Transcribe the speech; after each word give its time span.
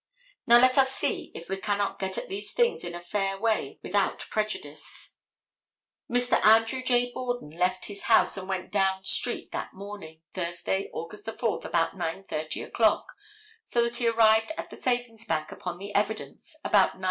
Now, 0.47 0.57
let 0.57 0.79
us 0.79 0.95
see 0.95 1.31
if 1.35 1.47
we 1.47 1.57
cannot 1.57 1.99
get 1.99 2.17
at 2.17 2.27
these 2.27 2.53
things 2.53 2.83
in 2.83 2.95
a 2.95 2.99
fair 2.99 3.39
way 3.39 3.79
without 3.83 4.25
prejudice. 4.31 5.13
Mr. 6.09 6.43
Andrew 6.43 6.81
J. 6.81 7.11
Borden 7.13 7.51
left 7.51 7.85
his 7.85 8.01
house 8.05 8.35
and 8.35 8.49
went 8.49 8.71
down 8.71 9.05
street 9.05 9.51
that 9.51 9.75
morning, 9.75 10.23
Thursday, 10.33 10.89
August 10.91 11.25
4, 11.31 11.59
about 11.65 11.95
9:30 11.97 12.63
o'clock, 12.65 13.13
so 13.63 13.83
that 13.83 13.97
he 13.97 14.07
arrived 14.07 14.51
at 14.57 14.71
the 14.71 14.81
Savings 14.81 15.23
Bank, 15.27 15.51
upon 15.51 15.77
the 15.77 15.93
evidence, 15.93 16.55
about 16.63 16.93
9:30. 16.95 16.99